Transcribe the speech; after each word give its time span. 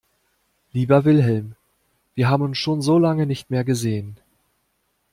Lieber 0.73 1.05
Wilhelm, 1.05 1.53
wir 2.15 2.27
haben 2.27 2.41
uns 2.41 2.57
schon 2.57 2.81
so 2.81 2.97
lange 2.97 3.27
nicht 3.27 3.51
mehr 3.51 3.63
gesehen. 3.63 4.17